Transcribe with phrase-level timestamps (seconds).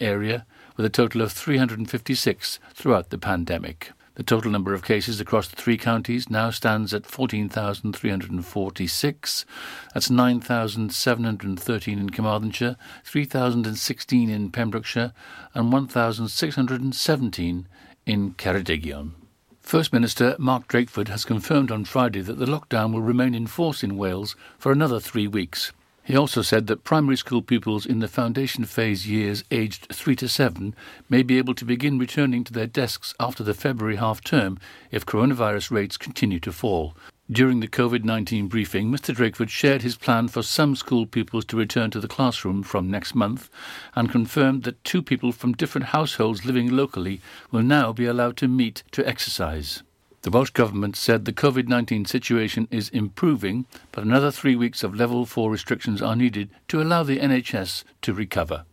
[0.00, 0.46] area,
[0.76, 3.92] with a total of 356 throughout the pandemic.
[4.16, 9.44] The total number of cases across the three counties now stands at 14,346.
[9.92, 15.12] That's 9,713 in Carmarthenshire, 3,016 in Pembrokeshire,
[15.52, 17.68] and 1,617
[18.06, 19.10] in Ceredigion.
[19.60, 23.82] First Minister Mark Drakeford has confirmed on Friday that the lockdown will remain in force
[23.82, 25.72] in Wales for another three weeks.
[26.06, 30.28] He also said that primary school pupils in the foundation phase years aged 3 to
[30.28, 30.72] 7
[31.08, 34.60] may be able to begin returning to their desks after the February half term
[34.92, 36.94] if coronavirus rates continue to fall.
[37.28, 39.12] During the COVID 19 briefing, Mr.
[39.12, 43.16] Drakeford shared his plan for some school pupils to return to the classroom from next
[43.16, 43.50] month
[43.96, 47.20] and confirmed that two people from different households living locally
[47.50, 49.82] will now be allowed to meet to exercise.
[50.26, 54.92] The Welsh Government said the COVID 19 situation is improving, but another three weeks of
[54.92, 58.64] level 4 restrictions are needed to allow the NHS to recover.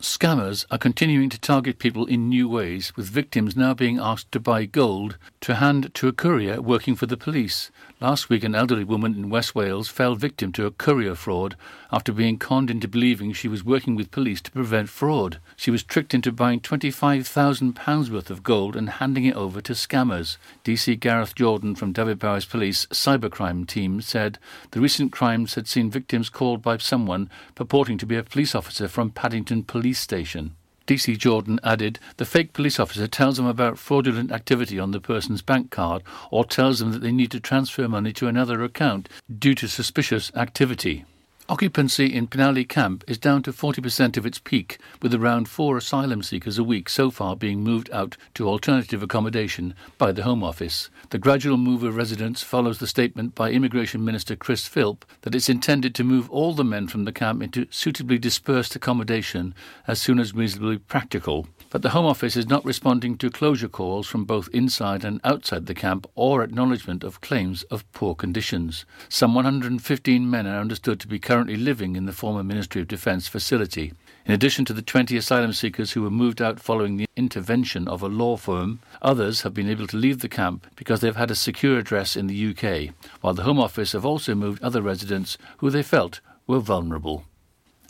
[0.00, 4.38] Scammers are continuing to target people in new ways, with victims now being asked to
[4.38, 7.72] buy gold to hand to a courier working for the police.
[8.00, 11.56] Last week, an elderly woman in West Wales fell victim to a courier fraud
[11.90, 15.40] after being conned into believing she was working with police to prevent fraud.
[15.60, 20.38] She was tricked into buying £25,000 worth of gold and handing it over to scammers.
[20.64, 24.38] DC Gareth Jordan from Dyfed-Powys Police cybercrime team said
[24.70, 28.88] the recent crimes had seen victims called by someone purporting to be a police officer
[28.88, 30.56] from Paddington Police Station.
[30.86, 35.42] DC Jordan added, the fake police officer tells them about fraudulent activity on the person's
[35.42, 39.54] bank card or tells them that they need to transfer money to another account due
[39.54, 41.04] to suspicious activity.
[41.50, 46.22] Occupancy in Penally Camp is down to 40% of its peak, with around four asylum
[46.22, 50.90] seekers a week so far being moved out to alternative accommodation by the Home Office.
[51.08, 55.48] The gradual move of residents follows the statement by Immigration Minister Chris Philp that it's
[55.48, 59.52] intended to move all the men from the camp into suitably dispersed accommodation
[59.88, 61.48] as soon as reasonably practical.
[61.70, 65.66] But the Home Office is not responding to closure calls from both inside and outside
[65.66, 68.84] the camp or acknowledgement of claims of poor conditions.
[69.08, 73.28] Some 115 men are understood to be currently living in the former Ministry of Defence
[73.28, 73.92] facility.
[74.26, 78.02] In addition to the 20 asylum seekers who were moved out following the intervention of
[78.02, 81.34] a law firm, others have been able to leave the camp because they've had a
[81.34, 85.70] secure address in the UK, while the Home Office have also moved other residents who
[85.70, 87.24] they felt were vulnerable.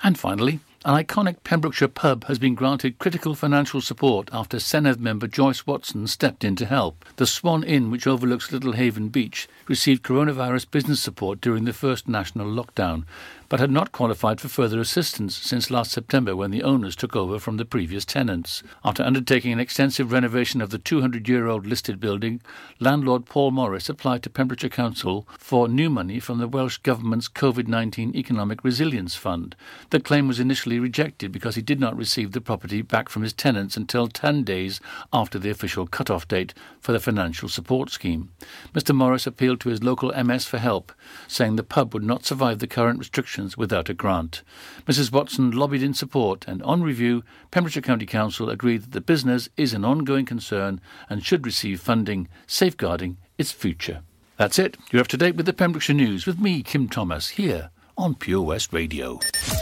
[0.03, 5.27] And finally, an iconic Pembrokeshire pub has been granted critical financial support after Senedd member
[5.27, 7.05] Joyce Watson stepped in to help.
[7.17, 12.09] The Swan Inn, which overlooks Little Haven Beach, received coronavirus business support during the first
[12.09, 13.05] national lockdown,
[13.51, 17.37] but had not qualified for further assistance since last September when the owners took over
[17.39, 18.63] from the previous tenants.
[18.85, 22.41] After undertaking an extensive renovation of the 200 year old listed building,
[22.79, 27.67] landlord Paul Morris applied to Pembrokeshire Council for new money from the Welsh Government's COVID
[27.67, 29.57] 19 Economic Resilience Fund.
[29.91, 33.33] The claim was initially rejected because he did not receive the property back from his
[33.33, 34.81] tenants until 10 days
[35.13, 38.31] after the official cut-off date for the financial support scheme.
[38.73, 40.93] Mr Morris appealed to his local MS for help,
[41.27, 44.43] saying the pub would not survive the current restrictions without a grant.
[44.87, 49.49] Mrs Watson lobbied in support, and on review, Pembrokeshire County Council agreed that the business
[49.57, 54.03] is an ongoing concern and should receive funding, safeguarding its future.
[54.37, 54.77] That's it.
[54.91, 58.43] You're up to date with the Pembrokeshire News with me, Kim Thomas, here on Pure
[58.43, 59.21] West Radio.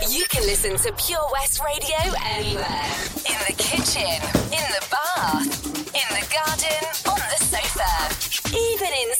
[0.09, 2.84] You can listen to Pure West Radio anywhere.
[3.27, 4.22] In the kitchen,
[4.53, 9.18] in the bath, in the garden, on the sofa, even in.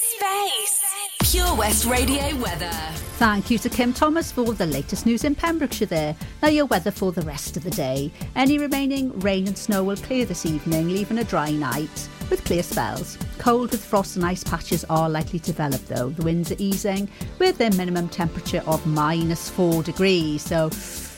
[1.49, 2.69] Pure West Radio weather.
[3.17, 6.15] Thank you to Kim Thomas for the latest news in Pembrokeshire there.
[6.43, 8.11] Now your weather for the rest of the day.
[8.35, 12.61] Any remaining rain and snow will clear this evening, leaving a dry night with clear
[12.61, 13.17] spells.
[13.39, 16.09] Cold with frost and ice patches are likely to develop though.
[16.09, 20.43] The winds are easing with a minimum temperature of minus four degrees.
[20.43, 20.69] So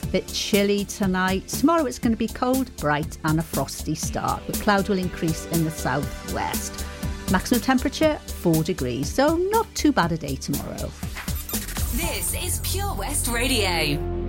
[0.04, 1.50] a bit chilly tonight.
[1.50, 4.48] Tomorrow it's going to be cold, bright and a frosty start.
[4.48, 6.86] The cloud will increase in the southwest.
[7.32, 10.92] Maximum temperature 4 degrees, so not too bad a day tomorrow.
[11.94, 14.21] This is Pure West Radio.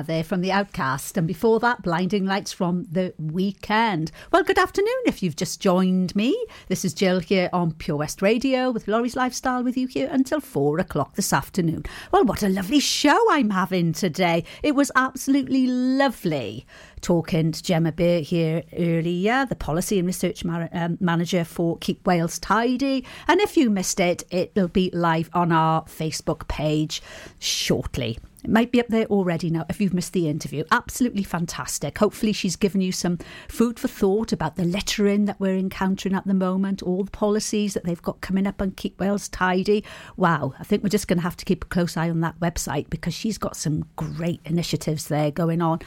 [0.00, 1.18] Yeah, they're from The OutKast.
[1.18, 4.10] And before that, Blinding Lights from The Weeknd.
[4.32, 6.34] Well, good afternoon if you've just joined me.
[6.68, 10.40] This is Jill here on Pure West Radio with Lawrie's Lifestyle with you here until
[10.40, 11.84] four o'clock this afternoon.
[12.12, 14.44] Well, what a lovely show I'm having today.
[14.62, 16.66] It was absolutely lovely
[17.02, 22.38] talking to Gemma Beer here earlier, the policy and research um, manager for Keep Wales
[22.38, 23.04] Tidy.
[23.28, 27.02] And if you missed it, it'll be live on our Facebook page
[27.38, 28.18] shortly.
[28.42, 30.64] It might be up there already now if you've missed the interview.
[30.70, 31.98] Absolutely fantastic.
[31.98, 33.18] Hopefully, she's given you some
[33.48, 37.74] food for thought about the littering that we're encountering at the moment, all the policies
[37.74, 39.84] that they've got coming up on Keep Wales Tidy.
[40.16, 42.40] Wow, I think we're just going to have to keep a close eye on that
[42.40, 45.80] website because she's got some great initiatives there going on.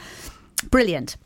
[0.70, 1.16] Brilliant.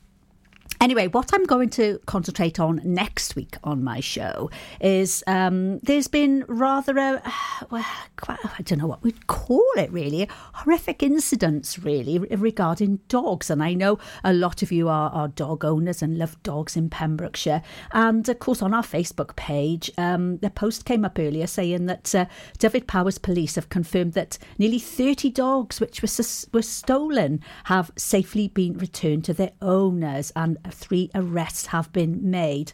[0.80, 4.48] Anyway, what I'm going to concentrate on next week on my show
[4.80, 7.20] is um, there's been rather a,
[7.70, 7.84] well,
[8.16, 13.50] quite, I don't know what we'd call it really, horrific incidents really regarding dogs.
[13.50, 16.90] And I know a lot of you are, are dog owners and love dogs in
[16.90, 17.62] Pembrokeshire.
[17.90, 22.14] And of course, on our Facebook page, um, the post came up earlier saying that
[22.14, 22.26] uh,
[22.58, 26.08] Dyfed-Powys Police have confirmed that nearly 30 dogs which were,
[26.52, 30.32] were stolen have safely been returned to their owners.
[30.36, 32.72] And three arrests have been made.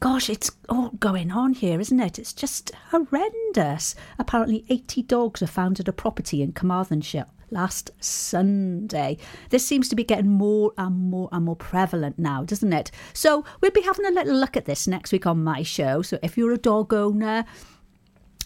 [0.00, 2.18] Gosh, it's all going on here, isn't it?
[2.18, 3.94] It's just horrendous.
[4.18, 9.18] Apparently, 80 dogs were found at a property in Carmarthenshire last Sunday.
[9.50, 12.90] This seems to be getting more and more and more prevalent now, doesn't it?
[13.12, 16.02] So, we'll be having a little look at this next week on my show.
[16.02, 17.44] So, if you're a dog owner,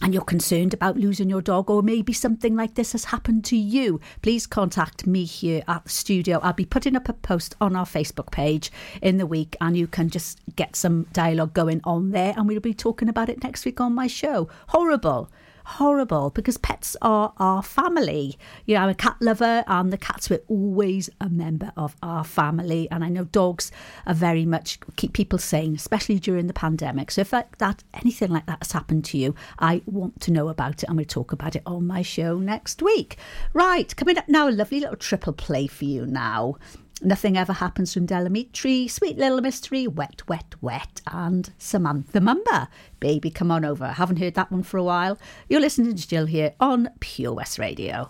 [0.01, 3.57] and you're concerned about losing your dog, or maybe something like this has happened to
[3.57, 6.39] you, please contact me here at the studio.
[6.43, 9.87] I'll be putting up a post on our Facebook page in the week, and you
[9.87, 13.65] can just get some dialogue going on there, and we'll be talking about it next
[13.65, 14.49] week on my show.
[14.67, 15.31] Horrible
[15.67, 18.37] horrible because pets are our family.
[18.65, 22.23] You know, I'm a cat lover and the cats were always a member of our
[22.23, 22.87] family.
[22.89, 23.69] And I know dogs
[24.05, 27.11] are very much keep people sane, especially during the pandemic.
[27.11, 30.47] So if that, that anything like that has happened to you, I want to know
[30.47, 33.17] about it and we'll talk about it on my show next week.
[33.51, 36.55] Right, coming up now, a lovely little triple play for you now.
[37.01, 42.69] Nothing Ever Happens from Del Amitri, Sweet Little Mystery, Wet, Wet, Wet, and Samantha Mumba.
[42.99, 43.85] Baby, come on over.
[43.85, 45.19] I Haven't heard that one for a while.
[45.47, 48.09] You're listening to Jill here on Pure West Radio.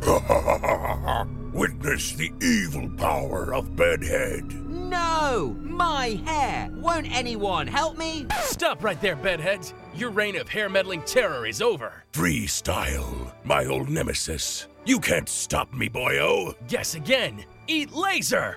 [1.52, 4.50] Witness the evil power of Bedhead.
[4.70, 5.54] No!
[5.60, 6.70] My hair!
[6.72, 8.26] Won't anyone help me?
[8.40, 9.74] Stop right there, Bedheads.
[9.94, 11.92] Your reign of hair meddling terror is over.
[12.12, 14.68] Freestyle, my old nemesis.
[14.86, 16.54] You can't stop me, boyo.
[16.66, 17.44] Guess again.
[17.70, 18.56] Eat laser.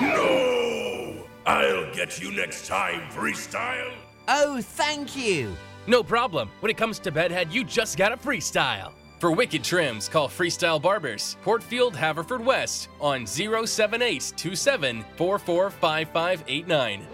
[0.00, 1.14] No!
[1.46, 3.92] I'll get you next time, freestyle.
[4.26, 5.54] Oh, thank you.
[5.86, 6.50] No problem.
[6.58, 8.90] When it comes to bedhead, you just gotta freestyle.
[9.20, 17.06] For wicked trims, call Freestyle Barbers, Portfield, Haverfordwest on 07827 445589.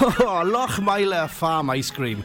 [0.00, 2.24] Oh, Lochmeyler Farm Ice Cream.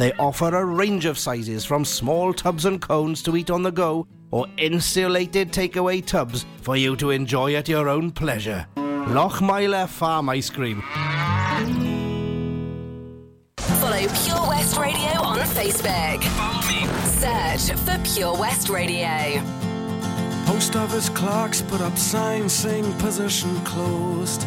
[0.00, 3.70] They offer a range of sizes from small tubs and cones to eat on the
[3.70, 8.66] go or insulated takeaway tubs for you to enjoy at your own pleasure.
[8.76, 10.80] Lochmeyler Farm Ice Cream.
[13.58, 16.24] Follow Pure West Radio on Facebook.
[16.24, 16.86] Follow me.
[17.04, 19.42] Search for Pure West Radio.
[20.46, 24.46] Post office clerks put up signs saying position closed.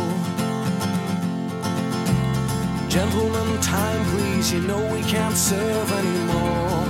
[2.91, 6.85] Gentlemen, time please, you know we can't serve anymore.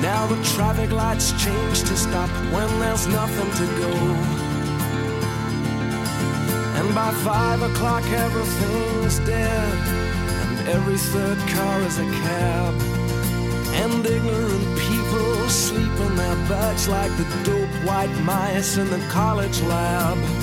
[0.00, 3.92] Now the traffic lights change to stop when there's nothing to go.
[6.78, 12.74] And by five o'clock everything's dead, and every third car is a cab.
[13.82, 19.60] And ignorant people sleep in their beds like the dope white mice in the college
[19.62, 20.41] lab.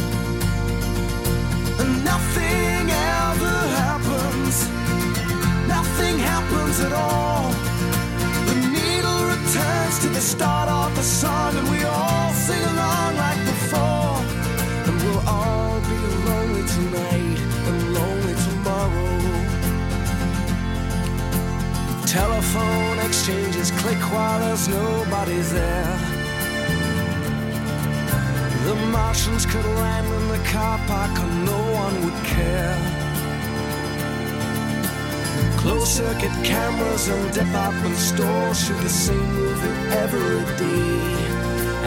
[5.99, 7.51] Nothing happens at all.
[8.47, 13.41] The needle returns to the start of the song, and we all sing along like
[13.43, 14.15] before.
[14.87, 19.17] And we'll all be lonely tonight and lonely tomorrow.
[22.05, 25.99] Telephone exchanges click while there's nobody there.
[28.67, 33.08] The Martians could land in the car park and no one would care.
[35.69, 40.97] Closed circuit cameras and department stores shoot the same movie every day.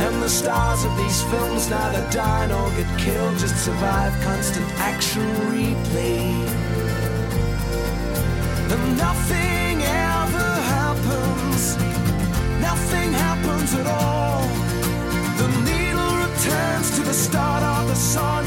[0.04, 5.26] And the stars of these films neither die nor get killed, just survive constant action
[5.50, 6.30] replay.
[8.72, 11.76] And nothing ever happens,
[12.62, 14.46] nothing happens at all.
[15.40, 18.46] The needle returns to the start of the song,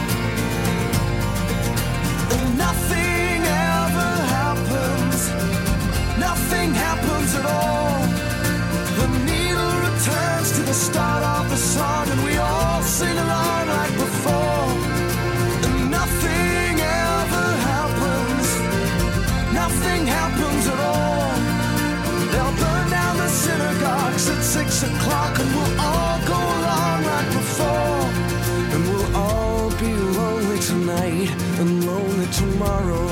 [32.71, 33.07] Tomorrow.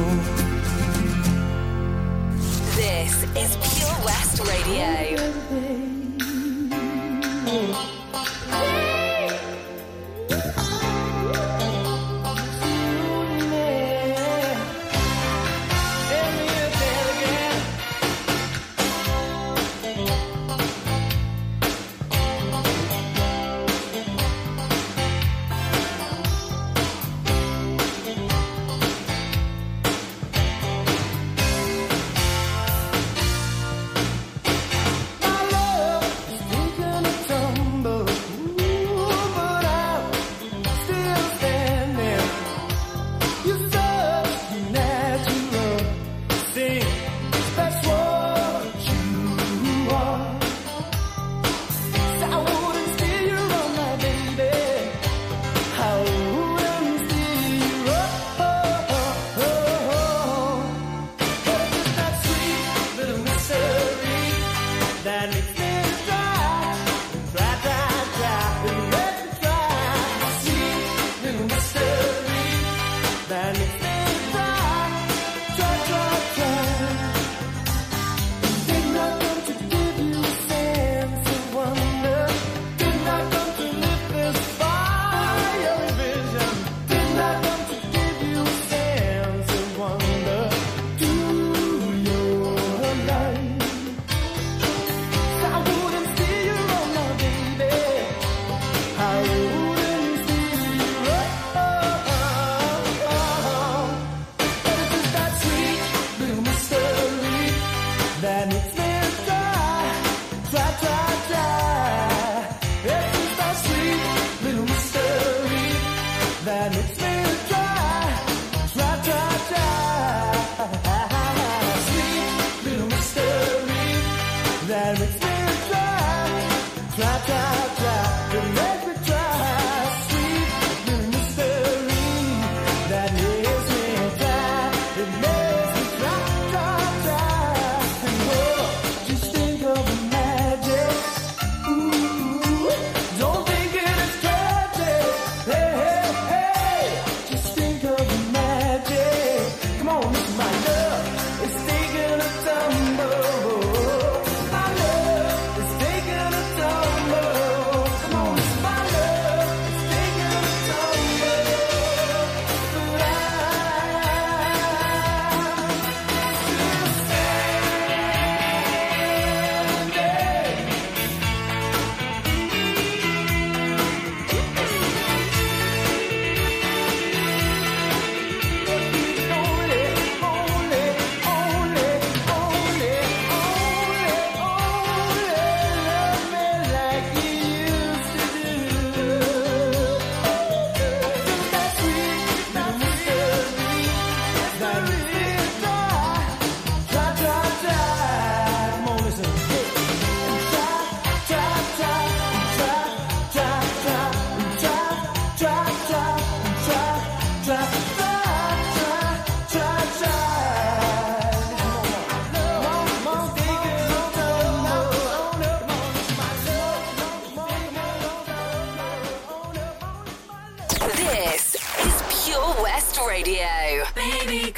[2.76, 5.39] This is Pure West Radio.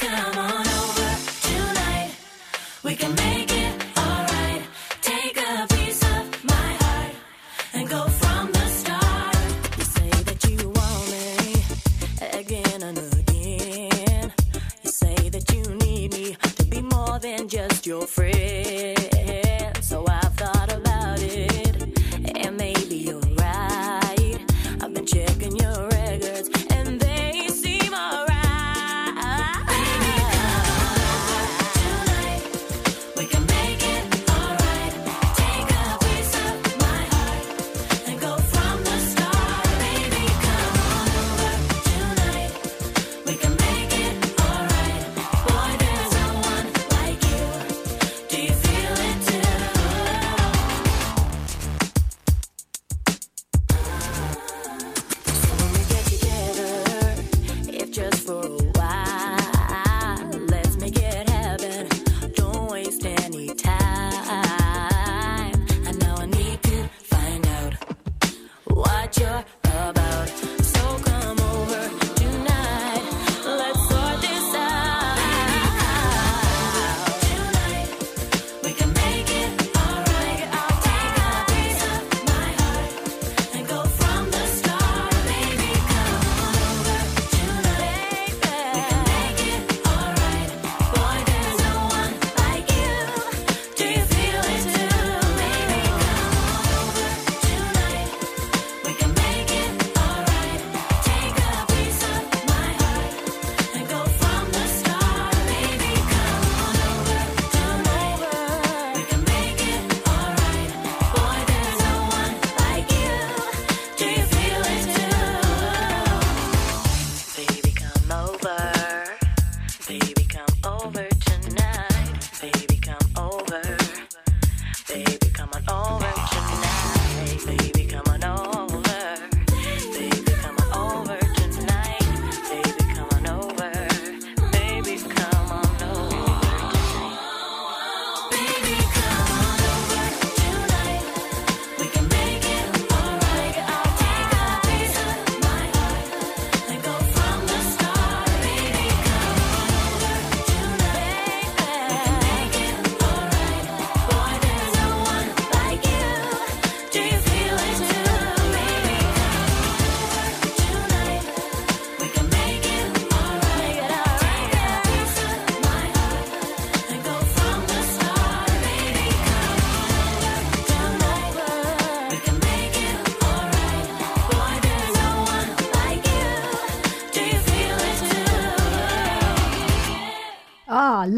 [0.02, 2.12] Come on over tonight.
[2.84, 3.41] We can make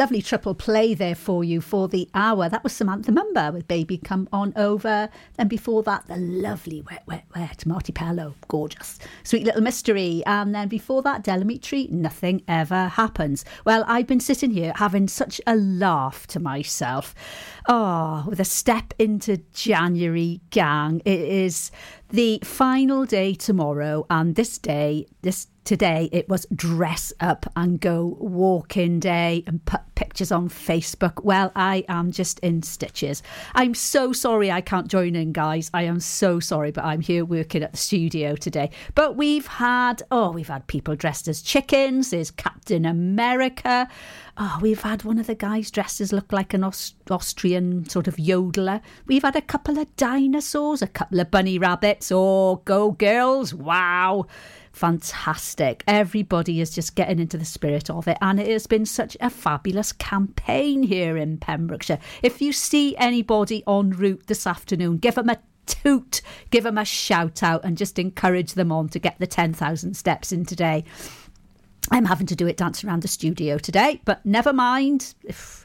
[0.03, 2.49] lovely triple play there for you for the hour.
[2.49, 5.07] That was Samantha Mumba with Baby Come On Over.
[5.37, 8.99] Then before that, the lovely Wet, Wet, Wet, Marti Pellow, gorgeous.
[9.23, 10.21] Sweet Little Mystery.
[10.25, 13.45] And then before that, Del Amitri, Nothing Ever Happens.
[13.63, 17.15] Well, I've been sitting here having such a laugh to myself.
[17.69, 21.01] Oh, with a step into January, gang.
[21.05, 21.71] It is
[22.09, 28.17] the final day tomorrow, and this day, this today, it was dress up and go
[28.19, 31.23] walking day and put pictures on Facebook.
[31.23, 33.23] Well, I am just in stitches.
[33.56, 35.69] I'm so sorry I can't join in, guys.
[35.73, 38.71] I am so sorry, but I'm here working at the studio today.
[38.95, 42.10] But we've had, oh, we've had people dressed as chickens.
[42.10, 43.88] There's Captain America.
[44.36, 48.08] Oh, we've had one of the guys dressed as look like an Aus- Austrian sort
[48.08, 48.82] of yodeler.
[49.06, 52.12] We've had a couple of dinosaurs, a couple of bunny rabbits.
[52.12, 53.54] Oh, go girls!
[53.54, 54.26] Wow,
[54.73, 55.83] fantastic!
[55.88, 59.29] Everybody is just getting into the spirit of it, and it has been such a
[59.29, 61.99] fabulous campaign here in Pembrokeshire.
[62.21, 66.86] If you see anybody en route this afternoon, give them a toot, give them a
[66.86, 70.83] shout out, and just encourage them on to get the 10,000 steps in today.
[71.91, 75.13] I'm having to do it dancing around the studio today, but never mind.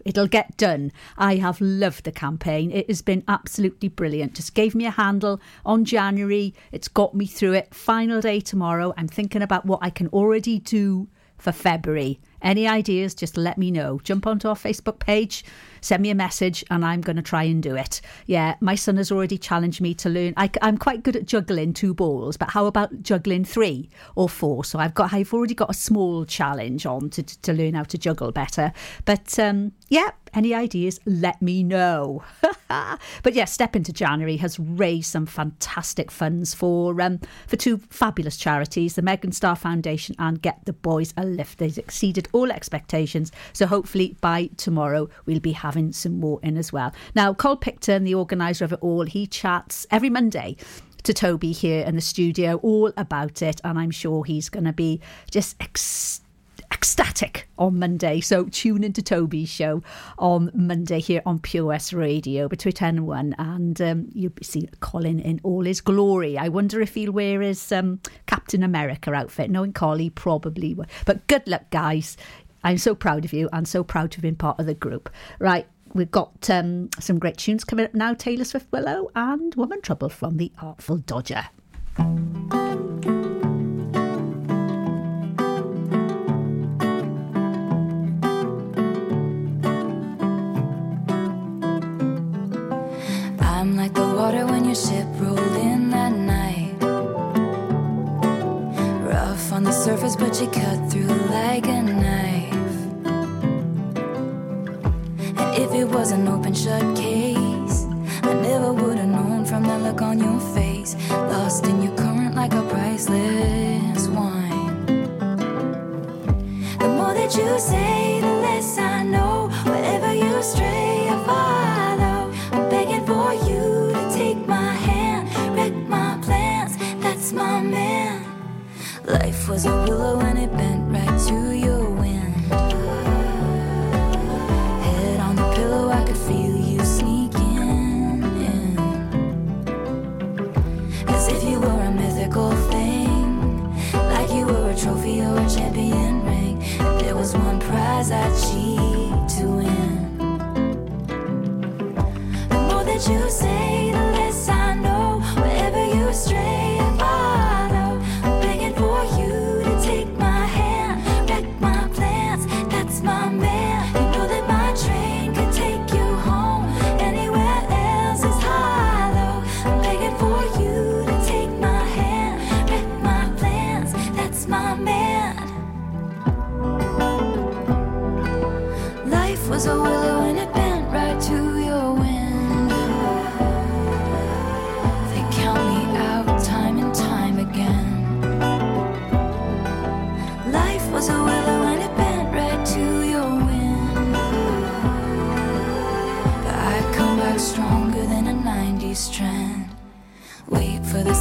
[0.05, 0.93] It'll get done.
[1.17, 2.71] I have loved the campaign.
[2.71, 4.35] It has been absolutely brilliant.
[4.35, 6.55] Just gave me a handle on January.
[6.73, 7.73] It's got me through it.
[7.75, 8.93] Final day tomorrow.
[8.97, 12.21] I'm thinking about what I can already do for February.
[12.43, 14.01] Any ideas, just let me know.
[14.03, 15.45] Jump onto our Facebook page.
[15.81, 18.01] Send me a message and I'm going to try and do it.
[18.27, 20.35] Yeah, my son has already challenged me to learn.
[20.37, 24.65] I, am quite good at juggling two balls, but how about juggling three or four?
[24.65, 27.99] So I've got, I've already got a small challenge on to, to learn how to
[27.99, 28.73] juggle better.
[29.05, 32.23] But um, yeah, any ideas, let me know.
[32.69, 38.37] but yeah, Step into January has raised some fantastic funds for um, for two fabulous
[38.37, 41.59] charities, the Megan Star Foundation and Get the Boys a Lift.
[41.59, 43.33] They've exceeded all expectations.
[43.53, 46.93] So hopefully by tomorrow we'll be having some more in as well.
[47.15, 50.57] Now, Cole Picton, the organiser of it all, he chats every Monday
[51.05, 54.73] to Toby here in the studio all about it, and I'm sure he's going to
[54.73, 56.28] be just ecstatic
[56.73, 58.21] ecstatic on Monday.
[58.21, 59.83] So tune into Toby's show
[60.19, 63.35] on Monday here on Pure West Radio between 10 and 1.
[63.39, 66.39] And um, you'll see Colin in all his glory.
[66.39, 69.51] I wonder if he'll wear his um, Captain America outfit.
[69.51, 70.87] Knowing Colin, probably will.
[71.07, 72.17] But good luck, guys.
[72.65, 75.11] I'm so proud of you and so proud to have been part of the group.
[75.39, 79.81] Right, we've got um, some great tunes coming up now Taylor Swift Willow and Woman
[79.81, 81.49] Trouble from the Artful Dodger.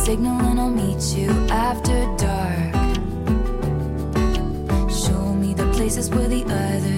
[0.08, 2.74] Signal and I'll meet you after dark.
[4.90, 6.97] Show me the places where the others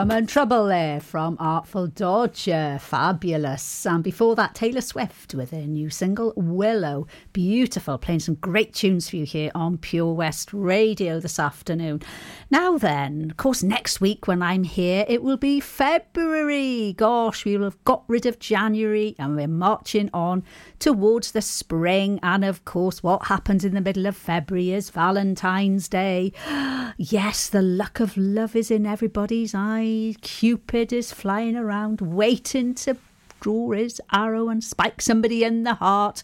[0.00, 2.78] Woman Trouble there from Artful Dodger.
[2.80, 3.84] Fabulous.
[3.84, 7.06] And before that, Taylor Swift with her new single, Willow.
[7.32, 7.96] Beautiful.
[7.96, 12.02] Playing some great tunes for you here on Pure West Radio this afternoon.
[12.50, 16.92] Now then, of course, next week when I'm here, it will be February.
[16.98, 20.44] Gosh, we will have got rid of January and we're marching on
[20.78, 22.20] towards the spring.
[22.22, 26.34] And of course, what happens in the middle of February is Valentine's Day.
[26.98, 30.14] yes, the luck of love is in everybody's eye.
[30.20, 32.98] Cupid is flying around, waiting to
[33.40, 36.22] draw his arrow and spike somebody in the heart.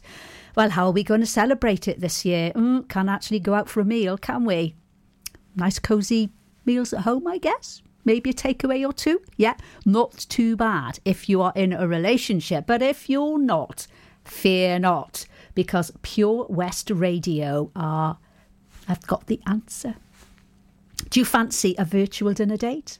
[0.56, 2.52] Well, how are we going to celebrate it this year?
[2.52, 4.74] Mm, can't actually go out for a meal, can we?
[5.54, 6.30] Nice cosy
[6.64, 7.82] meals at home, I guess.
[8.04, 9.20] Maybe a takeaway or two.
[9.36, 9.54] Yeah,
[9.84, 12.66] not too bad if you are in a relationship.
[12.66, 13.86] But if you're not,
[14.24, 18.18] fear not, because Pure West Radio are.
[18.88, 19.96] I've got the answer.
[21.10, 22.98] Do you fancy a virtual dinner date?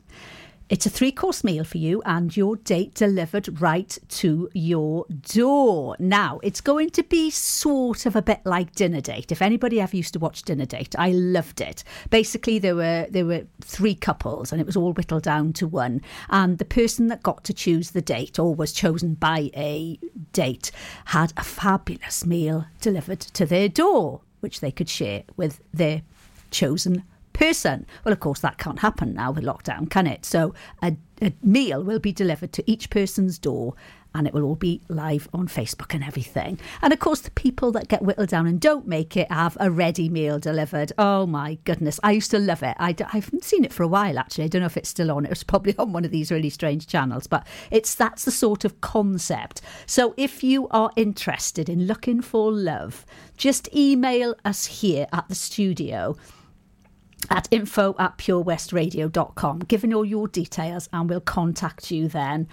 [0.69, 5.95] It's a three course meal for you and your date delivered right to your door.
[6.01, 9.31] Now, it's going to be sort of a bit like Dinner Date.
[9.31, 11.85] If anybody ever used to watch Dinner Date, I loved it.
[12.11, 16.03] Basically, there were there were three couples and it was all whittled down to one.
[16.31, 20.01] And the person that got to choose the date or was chosen by a
[20.33, 20.73] date
[21.05, 26.03] had a fabulous meal delivered to their door, which they could share with their
[26.51, 27.05] chosen
[27.37, 27.87] person.
[28.05, 30.25] Well, of course, that can't happen now with lockdown, can it?
[30.25, 33.75] So a, a meal will be delivered to each person's door
[34.17, 36.59] and it will all be live on Facebook and everything.
[36.81, 39.71] And of course, the people that get whittled down and don't make it have a
[39.71, 40.91] ready meal delivered.
[40.97, 42.75] Oh my goodness, I used to love it.
[42.79, 44.45] I, I haven't seen it for a while actually.
[44.45, 45.27] I don't know if it's still on.
[45.27, 48.65] It was probably on one of these really strange channels, but it's that's the sort
[48.65, 49.61] of concept.
[49.85, 53.05] So if you are interested in looking for love,
[53.37, 56.17] just email us here at the studio
[57.31, 62.49] at info at purewestradio.com, giving all your details, and we'll contact you then.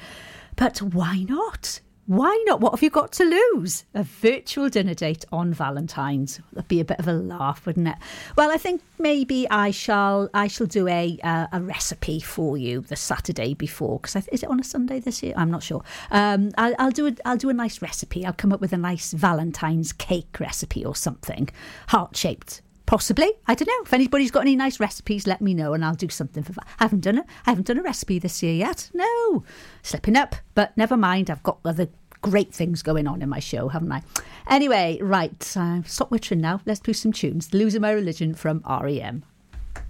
[0.55, 1.79] But why not?
[2.05, 2.59] Why not?
[2.59, 3.85] What have you got to lose?
[3.93, 6.41] A virtual dinner date on Valentine's.
[6.51, 7.95] That'd be a bit of a laugh, wouldn't it?
[8.35, 10.29] Well, I think maybe I shall.
[10.33, 13.99] I shall do a uh, a recipe for you the Saturday before.
[13.99, 15.33] Because is it on a Sunday this year?
[15.37, 15.81] I'm not sure.
[16.11, 18.25] Um, I'll, I'll do a, I'll do a nice recipe.
[18.25, 21.49] I'll come up with a nice Valentine's cake recipe or something,
[21.87, 23.31] heart shaped Possibly.
[23.47, 23.83] I don't know.
[23.83, 26.67] If anybody's got any nice recipes, let me know and I'll do something for that.
[26.79, 27.25] I haven't done it.
[27.45, 28.89] I haven't done a recipe this year yet.
[28.93, 29.43] No.
[29.81, 30.35] Slipping up.
[30.53, 31.29] But never mind.
[31.29, 31.87] I've got other
[32.21, 34.01] great things going on in my show, haven't I?
[34.49, 35.57] Anyway, right.
[35.57, 36.61] Uh, stop wittering now.
[36.65, 37.53] Let's do some tunes.
[37.53, 39.23] Losing My Religion from REM.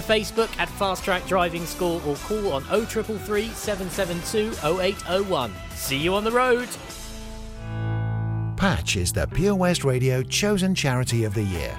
[0.00, 5.52] Facebook at Fast Track Driving School or call on 0333 772 0801.
[5.74, 6.68] See you on the road.
[8.56, 11.78] Patch is the Pure West Radio chosen charity of the year.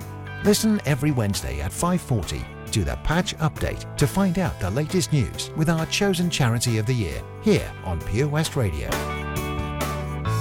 [0.43, 5.51] Listen every Wednesday at 5:40 to the Patch Update to find out the latest news
[5.55, 8.87] with our chosen charity of the year here on Pure West Radio.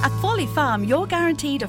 [0.02, 1.68] At Folly Farm, you're guaranteed a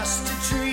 [0.00, 0.67] Just a dream.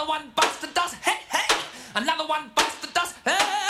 [0.00, 1.56] Another one busts the dust, hey, hey.
[1.94, 3.69] Another one busts the dust, hey.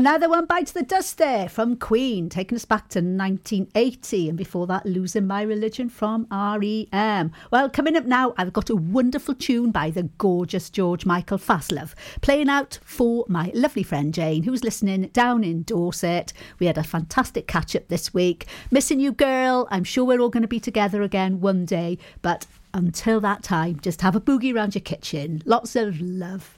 [0.00, 4.66] Another one bites the dust there from Queen, taking us back to 1980, and before
[4.66, 7.32] that, Losing My Religion from REM.
[7.50, 11.92] Well, coming up now, I've got a wonderful tune by the gorgeous George Michael Fastlove,
[12.22, 16.32] playing out for my lovely friend Jane, who's listening down in Dorset.
[16.58, 18.46] We had a fantastic catch up this week.
[18.70, 19.68] Missing you, girl.
[19.70, 23.80] I'm sure we're all going to be together again one day, but until that time,
[23.80, 25.42] just have a boogie round your kitchen.
[25.44, 26.56] Lots of love.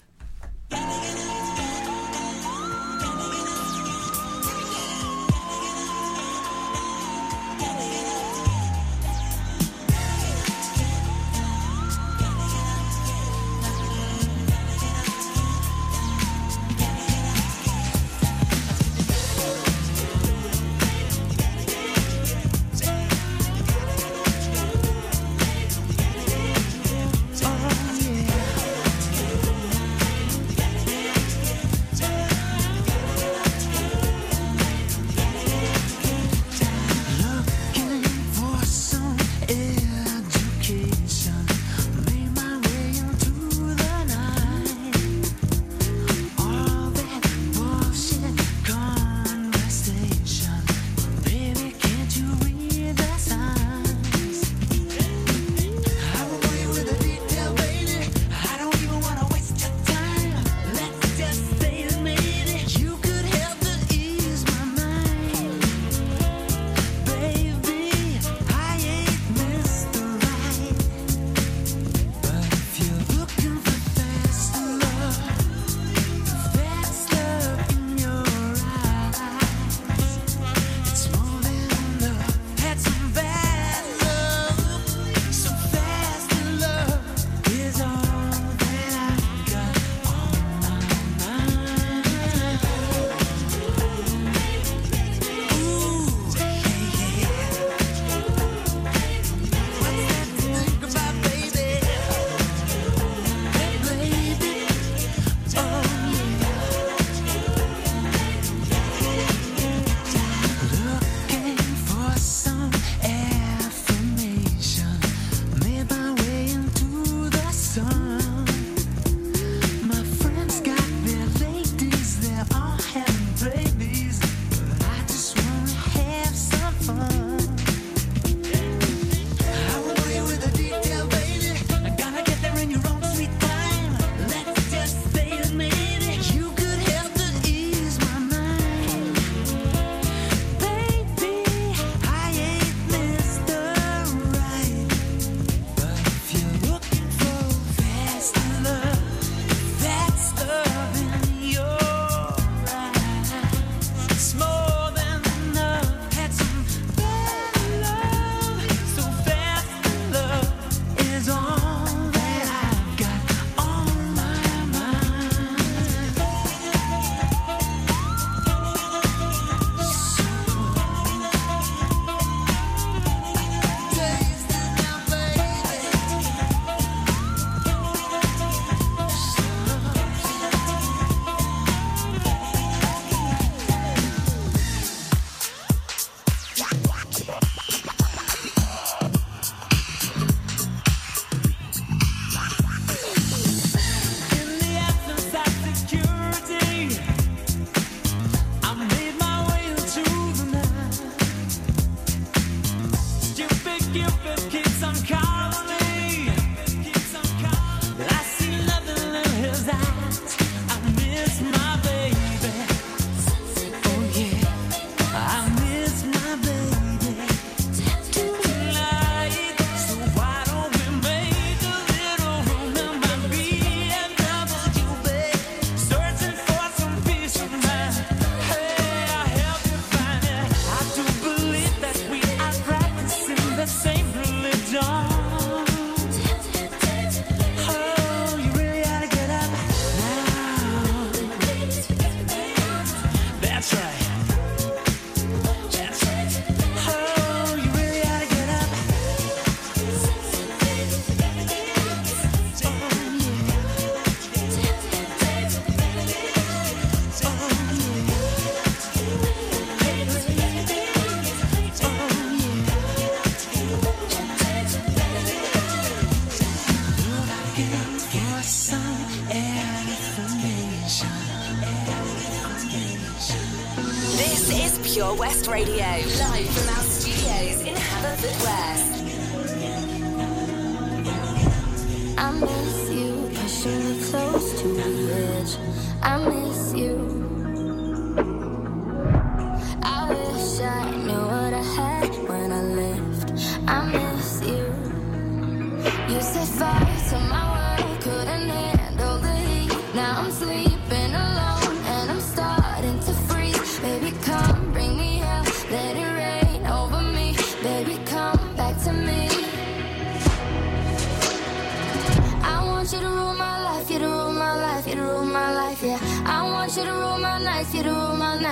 [275.53, 276.82] Radio, live from our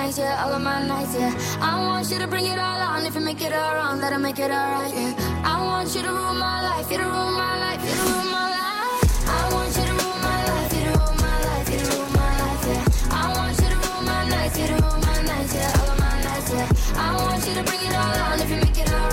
[0.01, 1.31] nights, yeah, all of my nights, yeah.
[1.61, 3.05] I want you to bring it all on.
[3.05, 5.43] If you make it all wrong, let will make it all right, yeah.
[5.45, 8.29] I want you to rule my life, you to rule my life, you to rule
[8.37, 9.29] my life.
[9.37, 12.11] I want you to rule my life, you to rule my life, you to rule
[12.17, 13.19] my life, yeah.
[13.21, 15.99] I want you to rule my nights, you to rule my nights, yeah, all of
[15.99, 16.67] my nights, yeah.
[16.95, 18.39] I want you to bring it all on.
[18.41, 19.10] If you make it all right.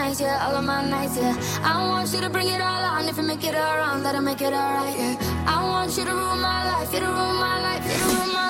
[0.00, 1.34] nights, yeah, all of my nights, yeah.
[1.62, 3.08] I want you to bring it all on.
[3.08, 5.54] If you make it all wrong, that'll make it all right, yeah.
[5.54, 8.32] I want you to rule my life, you to rule my life, you to rule
[8.32, 8.49] my life.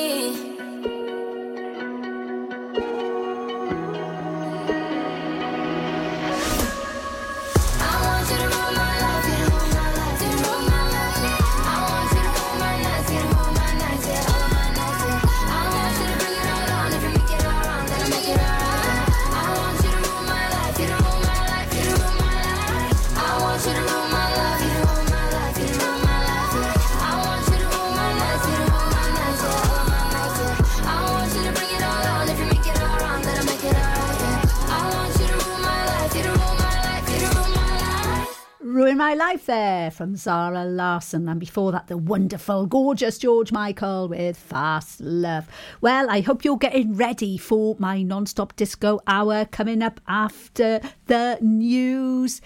[38.73, 41.27] Ruin My Life there from Zara Larsson.
[41.27, 45.45] And before that, the wonderful, gorgeous George Michael with Fastlove.
[45.81, 50.79] Well, I hope you're getting ready for my non stop disco hour coming up after
[51.07, 52.41] the news.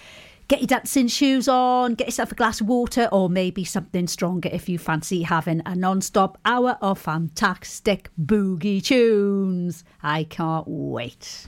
[0.48, 4.50] Get your dancing shoes on, get yourself a glass of water, or maybe something stronger
[4.52, 9.84] if you fancy having a non stop hour of fantastic boogie tunes.
[10.02, 11.48] I can't wait.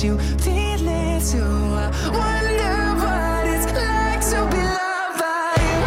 [0.00, 0.16] to
[4.50, 5.80] be loved by you.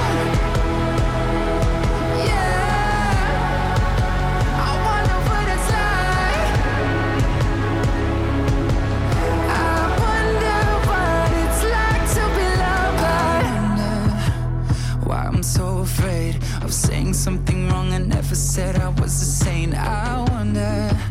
[2.25, 3.53] Yeah,
[4.67, 6.47] I wonder what it's like.
[9.47, 13.35] I wonder what it's like to be loved by.
[13.79, 15.07] You.
[15.07, 17.93] Why I'm so afraid of saying something wrong.
[17.93, 19.73] I never said I was a saint.
[19.73, 21.10] I wonder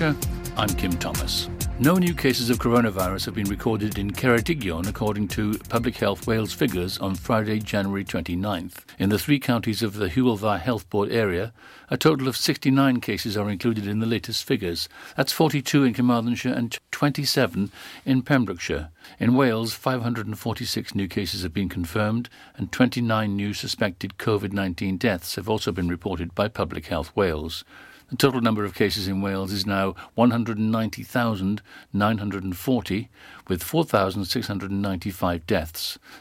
[0.00, 1.48] I'm Kim Thomas.
[1.78, 6.52] No new cases of coronavirus have been recorded in Ceredigion according to Public Health Wales
[6.52, 8.78] figures on Friday, January 29th.
[8.98, 11.52] In the three counties of the Hywel Dda Health Board area,
[11.90, 14.88] a total of 69 cases are included in the latest figures.
[15.16, 17.70] That's 42 in Carmarthenshire and 27
[18.04, 18.88] in Pembrokeshire.
[19.20, 25.48] In Wales, 546 new cases have been confirmed and 29 new suspected COVID-19 deaths have
[25.48, 27.62] also been reported by Public Health Wales.
[28.10, 33.08] The total number of cases in Wales is now 190,940,
[33.48, 35.98] with 4,695 deaths.